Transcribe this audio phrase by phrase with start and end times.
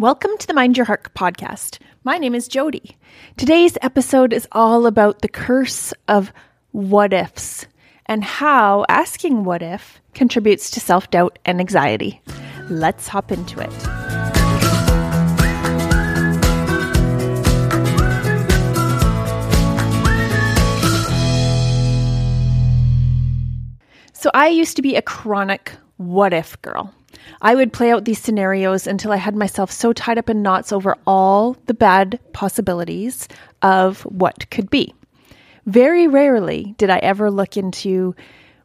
[0.00, 1.78] Welcome to the Mind Your Heart podcast.
[2.04, 2.96] My name is Jody.
[3.36, 6.32] Today's episode is all about the curse of
[6.72, 7.66] what ifs
[8.06, 12.22] and how asking what if contributes to self doubt and anxiety.
[12.70, 13.70] Let's hop into it.
[24.14, 26.94] So, I used to be a chronic what if girl.
[27.42, 30.72] I would play out these scenarios until I had myself so tied up in knots
[30.72, 33.28] over all the bad possibilities
[33.62, 34.94] of what could be.
[35.66, 38.14] Very rarely did I ever look into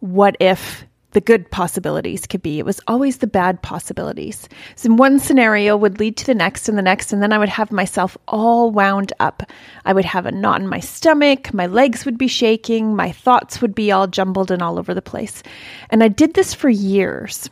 [0.00, 2.58] what if the good possibilities could be.
[2.58, 4.48] It was always the bad possibilities.
[4.76, 7.48] So one scenario would lead to the next and the next, and then I would
[7.48, 9.42] have myself all wound up.
[9.84, 13.60] I would have a knot in my stomach, my legs would be shaking, my thoughts
[13.60, 15.42] would be all jumbled and all over the place.
[15.90, 17.50] And I did this for years.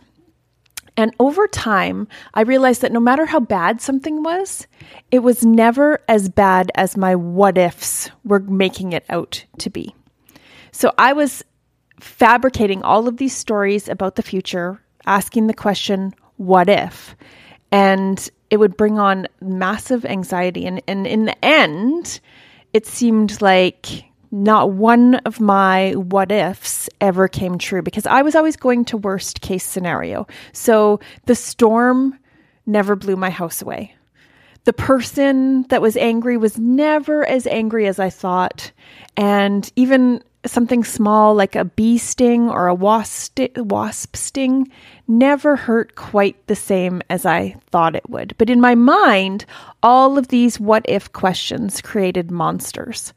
[0.97, 4.67] And over time, I realized that no matter how bad something was,
[5.11, 9.95] it was never as bad as my what ifs were making it out to be.
[10.73, 11.43] So I was
[12.01, 17.15] fabricating all of these stories about the future, asking the question, what if?
[17.71, 20.67] And it would bring on massive anxiety.
[20.67, 22.21] And, and in the end,
[22.73, 28.35] it seemed like not one of my what ifs ever came true because I was
[28.35, 30.27] always going to worst case scenario.
[30.53, 32.19] So the storm
[32.67, 33.95] never blew my house away.
[34.65, 38.71] The person that was angry was never as angry as I thought.
[39.17, 43.41] And even something small like a bee sting or a wasp,
[44.17, 44.71] sting
[45.09, 48.35] never hurt quite the same as I thought it would.
[48.39, 49.45] But in my mind,
[49.83, 53.13] all of these what if questions created monsters.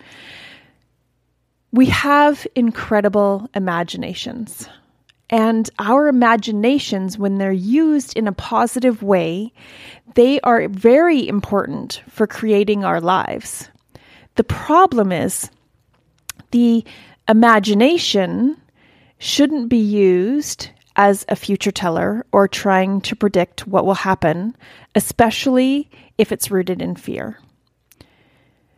[1.73, 4.69] We have incredible imaginations.
[5.31, 9.51] And our imaginations, when they're used in a positive way,
[10.13, 13.69] they are very important for creating our lives.
[14.35, 15.49] The problem is
[16.51, 16.85] the
[17.27, 18.55] imagination
[19.17, 24.55] shouldn't be used as a future teller or trying to predict what will happen,
[24.93, 25.89] especially
[26.19, 27.39] if it's rooted in fear.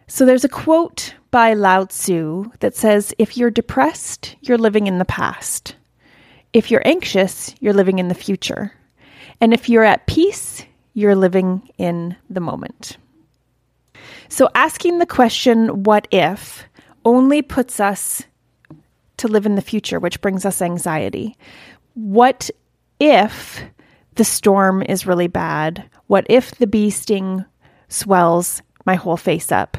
[0.07, 4.99] So there's a quote by Lao Tzu that says if you're depressed, you're living in
[4.99, 5.75] the past.
[6.53, 8.71] If you're anxious, you're living in the future.
[9.41, 12.97] And if you're at peace, you're living in the moment.
[14.29, 16.63] So asking the question, what if,
[17.03, 18.23] only puts us
[19.17, 21.37] to live in the future, which brings us anxiety.
[21.93, 22.49] What
[22.99, 23.63] if
[24.15, 25.89] the storm is really bad?
[26.07, 27.45] What if the bee sting
[27.87, 29.77] swells my whole face up?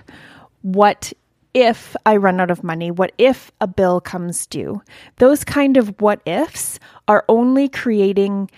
[0.63, 1.13] What
[1.55, 2.91] if I run out of money?
[2.91, 4.83] What if a bill comes due?
[5.17, 6.79] Those kind of what ifs
[7.09, 8.51] are only creating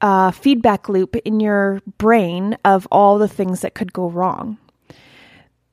[0.00, 4.58] a feedback loop in your brain of all the things that could go wrong.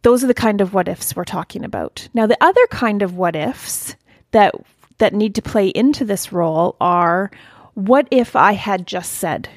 [0.03, 2.07] Those are the kind of what ifs we're talking about.
[2.13, 3.95] Now, the other kind of what ifs
[4.31, 4.53] that
[4.99, 7.31] that need to play into this role are
[7.73, 9.49] what if I had just said?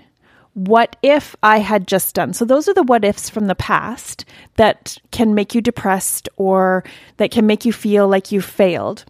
[0.54, 2.32] What if I had just done?
[2.32, 4.24] So, those are the what ifs from the past
[4.56, 6.84] that can make you depressed or
[7.16, 9.04] that can make you feel like you failed.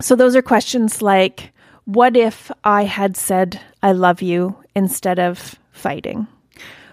[0.00, 1.52] So, those are questions like,
[1.84, 6.26] what if I had said, I love you instead of fighting?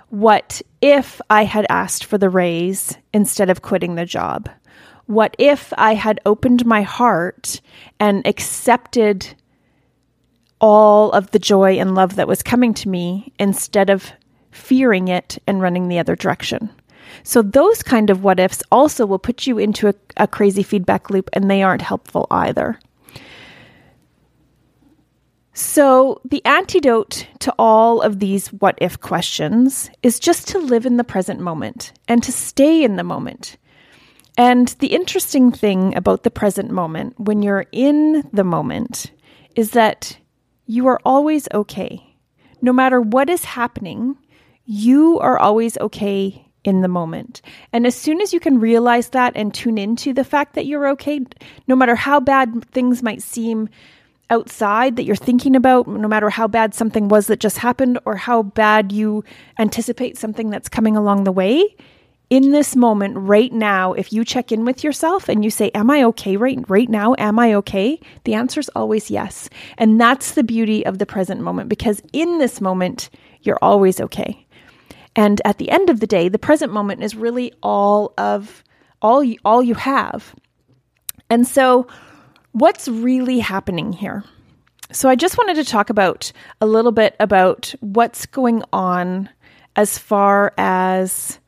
[0.10, 4.50] What if I had asked for the raise instead of quitting the job?
[5.06, 7.62] What if I had opened my heart
[8.00, 9.36] and accepted
[10.60, 14.12] all of the joy and love that was coming to me instead of
[14.52, 16.70] fearing it and running the other direction.
[17.24, 21.10] So, those kind of what ifs also will put you into a, a, crazy feedback
[21.10, 22.80] loop, and they aren't helpful either.
[25.54, 30.98] So, the antidote to all of these what if questions is just to live in
[30.98, 33.58] the present moment and to stay in the moment.
[34.38, 39.12] And the interesting thing about the present moment, when you're in the moment,
[39.56, 40.18] is that
[40.70, 42.00] you are always okay.
[42.62, 44.16] No matter what is happening,
[44.66, 47.42] you are always okay in the moment.
[47.74, 50.88] And as soon as you can realize that and tune into the fact that you're
[50.90, 51.22] okay,
[51.68, 53.68] no matter how bad things might seem
[54.30, 58.16] outside that you're thinking about, no matter how bad something was that just happened or
[58.16, 59.24] how bad you
[59.58, 61.76] anticipate something that's coming along the way,
[62.30, 65.90] in this moment right now if you check in with yourself and you say am
[65.90, 67.16] i okay right right now?
[67.18, 68.00] Am i okay?
[68.24, 69.50] The answer is always yes.
[69.78, 73.10] And that's the beauty of the present moment because in this moment
[73.42, 74.46] you're always okay.
[75.16, 78.64] And at the end of the day the present moment is really all of
[79.02, 80.36] all you, all you have.
[81.30, 81.88] And so
[82.52, 84.24] what's really happening here?
[84.92, 86.32] So I just wanted to talk about
[86.62, 89.30] a little bit about what's going on
[89.76, 91.39] as far as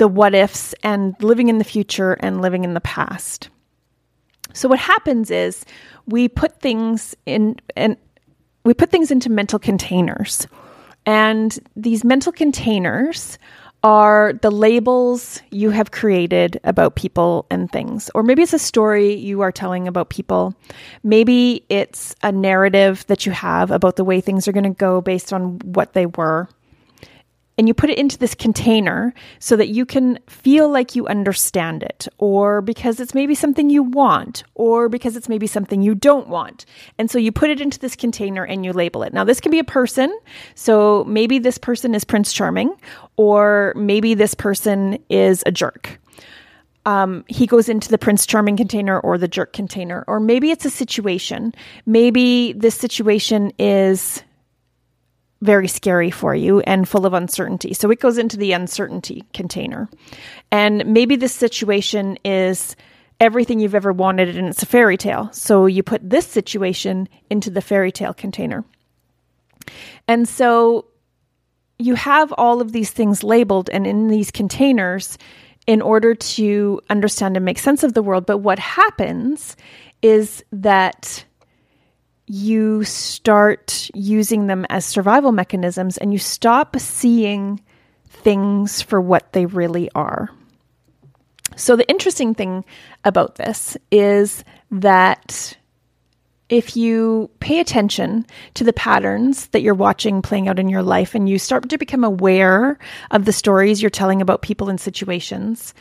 [0.00, 3.50] the what ifs and living in the future and living in the past.
[4.54, 5.66] So what happens is
[6.06, 7.98] we put things in and
[8.64, 10.46] we put things into mental containers.
[11.04, 13.38] And these mental containers
[13.82, 18.10] are the labels you have created about people and things.
[18.14, 20.54] Or maybe it's a story you are telling about people.
[21.02, 25.02] Maybe it's a narrative that you have about the way things are going to go
[25.02, 26.48] based on what they were
[27.60, 31.82] and you put it into this container so that you can feel like you understand
[31.82, 36.26] it, or because it's maybe something you want, or because it's maybe something you don't
[36.28, 36.64] want.
[36.96, 39.12] And so you put it into this container and you label it.
[39.12, 40.10] Now, this can be a person.
[40.54, 42.74] So maybe this person is Prince Charming,
[43.18, 46.00] or maybe this person is a jerk.
[46.86, 50.64] Um, he goes into the Prince Charming container or the jerk container, or maybe it's
[50.64, 51.52] a situation.
[51.84, 54.22] Maybe this situation is
[55.42, 57.72] very scary for you and full of uncertainty.
[57.72, 59.88] So it goes into the uncertainty container.
[60.50, 62.76] And maybe this situation is
[63.20, 65.30] everything you've ever wanted and it's a fairy tale.
[65.32, 68.64] So you put this situation into the fairy tale container.
[70.08, 70.86] And so
[71.78, 75.16] you have all of these things labeled and in these containers
[75.66, 78.26] in order to understand and make sense of the world.
[78.26, 79.56] But what happens
[80.02, 81.24] is that
[82.30, 87.60] you start using them as survival mechanisms and you stop seeing
[88.06, 90.30] things for what they really are.
[91.56, 92.64] So, the interesting thing
[93.04, 95.56] about this is that
[96.48, 98.24] if you pay attention
[98.54, 101.78] to the patterns that you're watching playing out in your life and you start to
[101.78, 102.78] become aware
[103.10, 105.74] of the stories you're telling about people and situations,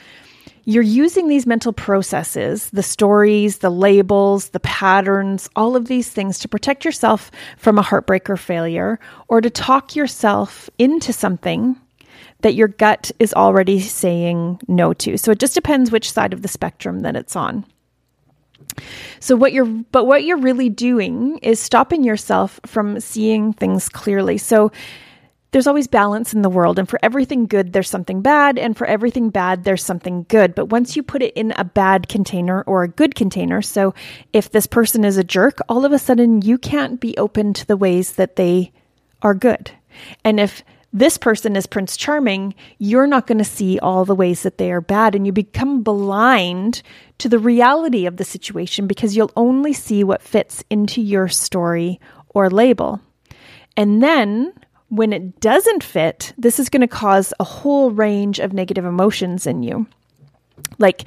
[0.69, 6.37] you're using these mental processes, the stories, the labels, the patterns, all of these things
[6.39, 11.75] to protect yourself from a heartbreak or failure, or to talk yourself into something
[12.41, 15.17] that your gut is already saying no to.
[15.17, 17.65] So it just depends which side of the spectrum that it's on.
[19.19, 24.37] So what you're but what you're really doing is stopping yourself from seeing things clearly.
[24.37, 24.71] So
[25.51, 28.85] there's always balance in the world, and for everything good, there's something bad, and for
[28.85, 30.53] everything bad, there's something good.
[30.53, 33.93] But once you put it in a bad container or a good container, so
[34.31, 37.65] if this person is a jerk, all of a sudden you can't be open to
[37.65, 38.71] the ways that they
[39.21, 39.71] are good.
[40.23, 40.63] And if
[40.93, 44.71] this person is Prince Charming, you're not going to see all the ways that they
[44.71, 46.81] are bad, and you become blind
[47.19, 51.99] to the reality of the situation because you'll only see what fits into your story
[52.29, 53.01] or label.
[53.77, 54.53] And then
[54.89, 59.47] when it doesn't fit, this is going to cause a whole range of negative emotions
[59.47, 59.87] in you,
[60.77, 61.05] like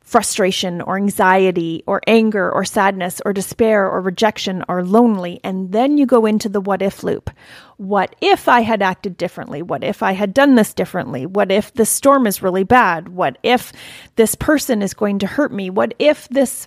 [0.00, 5.40] frustration or anxiety or anger or sadness or despair or rejection or lonely.
[5.42, 7.30] And then you go into the what if loop.
[7.78, 9.62] What if I had acted differently?
[9.62, 11.26] What if I had done this differently?
[11.26, 13.08] What if the storm is really bad?
[13.08, 13.72] What if
[14.16, 15.70] this person is going to hurt me?
[15.70, 16.66] What if this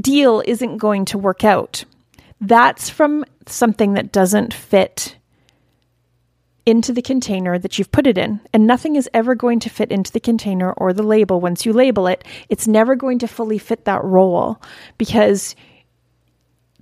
[0.00, 1.84] deal isn't going to work out?
[2.40, 5.15] That's from something that doesn't fit
[6.66, 8.40] into the container that you've put it in.
[8.52, 11.40] And nothing is ever going to fit into the container or the label.
[11.40, 14.60] Once you label it, it's never going to fully fit that role
[14.98, 15.54] because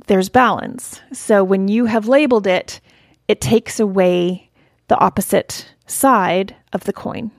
[0.07, 1.01] there's balance.
[1.13, 2.81] So when you have labeled it,
[3.29, 4.51] it takes away
[4.89, 7.31] the opposite side of the coin.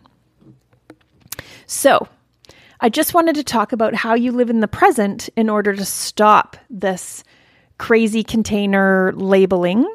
[1.65, 2.07] So,
[2.81, 5.85] I just wanted to talk about how you live in the present in order to
[5.85, 7.23] stop this
[7.77, 9.87] crazy container labeling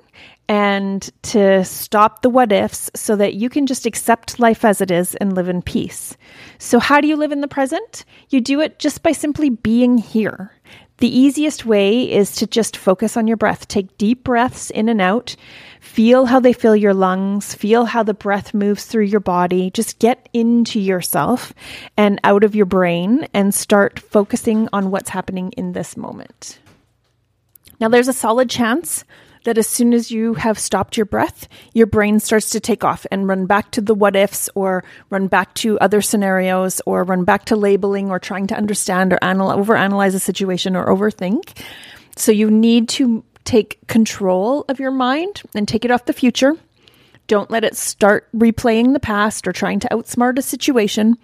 [0.50, 4.90] and to stop the what ifs so that you can just accept life as it
[4.90, 6.16] is and live in peace.
[6.58, 8.04] So, how do you live in the present?
[8.30, 10.50] You do it just by simply being here.
[10.96, 13.68] The easiest way is to just focus on your breath.
[13.68, 15.36] Take deep breaths in and out.
[15.80, 17.54] Feel how they fill your lungs.
[17.54, 19.70] Feel how the breath moves through your body.
[19.70, 21.54] Just get into yourself
[21.96, 26.58] and out of your brain and start focusing on what's happening in this moment.
[27.78, 29.04] Now, there's a solid chance
[29.44, 33.06] that as soon as you have stopped your breath, your brain starts to take off
[33.10, 37.24] and run back to the what ifs or run back to other scenarios or run
[37.24, 41.58] back to labeling or trying to understand or anal- overanalyze a situation or overthink.
[42.16, 46.54] So you need to take control of your mind and take it off the future.
[47.26, 51.16] Don't let it start replaying the past or trying to outsmart a situation.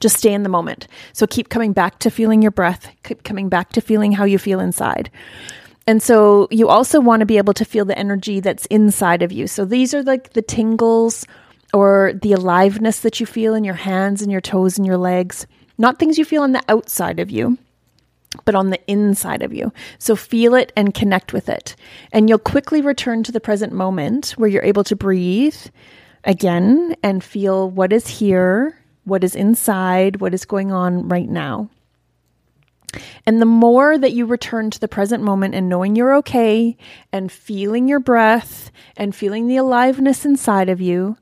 [0.00, 0.88] Just stay in the moment.
[1.12, 4.38] So keep coming back to feeling your breath, keep coming back to feeling how you
[4.38, 5.10] feel inside.
[5.86, 9.32] And so you also want to be able to feel the energy that's inside of
[9.32, 9.46] you.
[9.46, 11.26] So these are like the tingles
[11.72, 15.46] or the aliveness that you feel in your hands and your toes and your legs,
[15.76, 17.58] not things you feel on the outside of you.
[18.44, 19.72] but on the inside of you.
[19.98, 21.76] So feel it and connect with it.
[22.12, 25.56] And you'll quickly return to the present moment where you're able to breathe
[26.24, 31.70] again and feel what is here, what is inside, what is going on right now.
[33.26, 36.76] And the more that you return to the present moment and knowing you're okay
[37.12, 41.16] and feeling your breath and feeling the aliveness inside of you,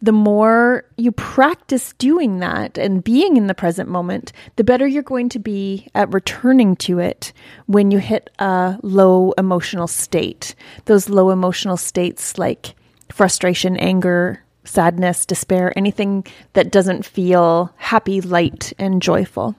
[0.00, 5.02] the more you practice doing that and being in the present moment, the better you're
[5.02, 7.32] going to be at returning to it
[7.66, 10.54] when you hit a low emotional state.
[10.84, 12.74] Those low emotional states like
[13.10, 19.56] frustration, anger, sadness, despair, anything that doesn't feel happy, light, and joyful.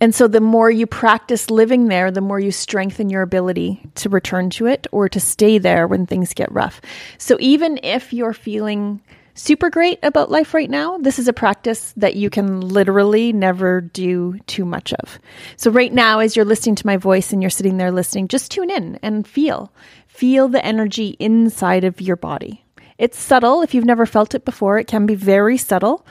[0.00, 4.08] And so the more you practice living there, the more you strengthen your ability to
[4.08, 6.80] return to it or to stay there when things get rough.
[7.18, 9.00] So even if you're feeling
[9.34, 13.80] super great about life right now, this is a practice that you can literally never
[13.80, 15.18] do too much of.
[15.56, 18.50] So right now, as you're listening to my voice and you're sitting there listening, just
[18.50, 19.72] tune in and feel.
[20.06, 22.64] Feel the energy inside of your body.
[22.98, 23.62] It's subtle.
[23.62, 26.06] If you've never felt it before, it can be very subtle,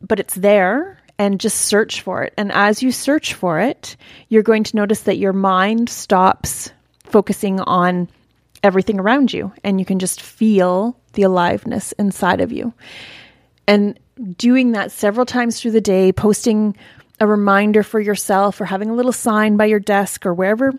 [0.00, 2.32] but it's there and just search for it.
[2.38, 3.94] And as you search for it,
[4.30, 6.72] you're going to notice that your mind stops
[7.04, 8.08] focusing on
[8.62, 12.72] everything around you and you can just feel the aliveness inside of you.
[13.68, 14.00] And
[14.38, 16.74] doing that several times through the day, posting
[17.20, 20.72] a reminder for yourself or having a little sign by your desk or wherever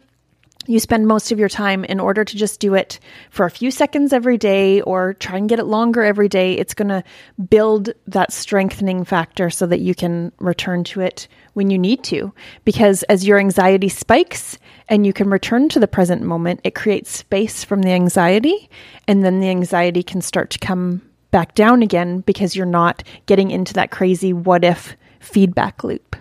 [0.67, 2.99] you spend most of your time in order to just do it
[3.29, 6.73] for a few seconds every day or try and get it longer every day, it's
[6.73, 7.03] going to
[7.49, 12.33] build that strengthening factor so that you can return to it when you need to.
[12.63, 17.09] Because as your anxiety spikes and you can return to the present moment, it creates
[17.09, 18.69] space from the anxiety,
[19.07, 21.01] and then the anxiety can start to come
[21.31, 26.15] back down again because you're not getting into that crazy what if feedback loop.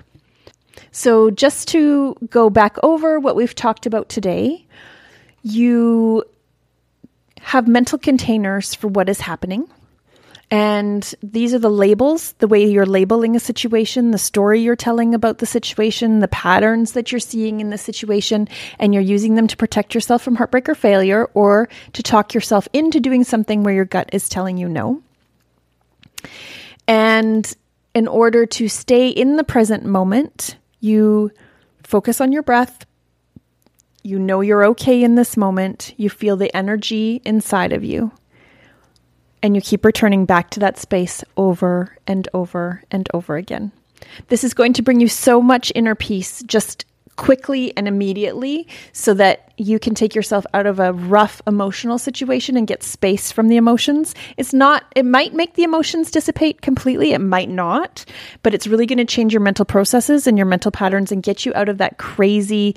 [0.93, 4.67] So, just to go back over what we've talked about today,
[5.43, 6.25] you
[7.41, 9.69] have mental containers for what is happening.
[10.51, 15.15] And these are the labels, the way you're labeling a situation, the story you're telling
[15.15, 18.49] about the situation, the patterns that you're seeing in the situation,
[18.81, 22.67] and you're using them to protect yourself from heartbreak or failure or to talk yourself
[22.73, 25.01] into doing something where your gut is telling you no.
[26.89, 27.55] And
[27.95, 31.31] in order to stay in the present moment, you
[31.85, 32.85] focus on your breath.
[34.03, 35.95] You know you're okay in this moment.
[35.97, 38.13] You feel the energy inside of you.
[39.43, 43.73] And you keep returning back to that space over and over and over again.
[44.29, 46.85] This is going to bring you so much inner peace just
[47.17, 52.57] quickly and immediately so that you can take yourself out of a rough emotional situation
[52.57, 54.15] and get space from the emotions.
[54.37, 58.05] It's not, it might make the emotions dissipate completely, it might not,
[58.43, 61.45] but it's really going to change your mental processes and your mental patterns and get
[61.45, 62.77] you out of that crazy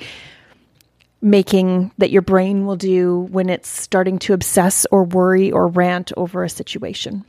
[1.22, 6.12] making that your brain will do when it's starting to obsess or worry or rant
[6.18, 7.24] over a situation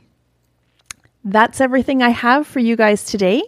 [1.25, 3.41] that's everything I have for you guys today.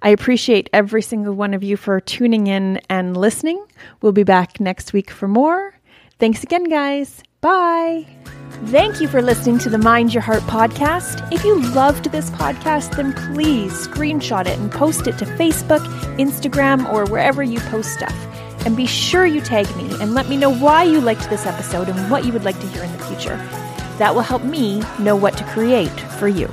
[0.00, 3.62] I appreciate every single one of you for tuning in and listening.
[4.00, 5.78] We'll be back next week for more.
[6.18, 7.22] Thanks again, guys.
[7.42, 8.06] Bye.
[8.66, 11.30] Thank you for listening to the Mind Your Heart podcast.
[11.30, 15.84] If you loved this podcast, then please screenshot it and post it to Facebook,
[16.16, 18.16] Instagram, or wherever you post stuff.
[18.66, 21.88] And be sure you tag me and let me know why you liked this episode
[21.88, 23.36] and what you would like to hear in the future.
[23.98, 26.50] That will help me know what to create for you.